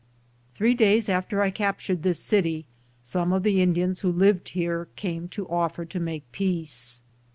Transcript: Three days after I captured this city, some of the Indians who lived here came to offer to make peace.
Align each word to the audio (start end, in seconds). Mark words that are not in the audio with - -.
Three 0.55 0.73
days 0.73 1.09
after 1.09 1.43
I 1.43 1.51
captured 1.51 2.01
this 2.01 2.19
city, 2.19 2.65
some 3.03 3.31
of 3.31 3.43
the 3.43 3.61
Indians 3.61 3.99
who 3.99 4.11
lived 4.11 4.49
here 4.49 4.87
came 4.95 5.27
to 5.27 5.47
offer 5.47 5.85
to 5.85 5.99
make 5.99 6.23
peace. 6.31 7.03